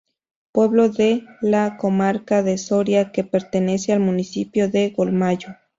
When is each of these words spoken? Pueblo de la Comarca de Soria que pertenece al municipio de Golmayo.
Pueblo 0.51 0.89
de 0.89 1.25
la 1.41 1.77
Comarca 1.77 2.41
de 2.41 2.57
Soria 2.57 3.11
que 3.11 3.23
pertenece 3.23 3.93
al 3.93 3.99
municipio 3.99 4.67
de 4.67 4.89
Golmayo. 4.89 5.49